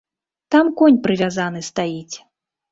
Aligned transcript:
Там 0.55 0.71
конь 0.79 0.97
прывязаны 1.05 1.61
стаіць. 1.71 2.15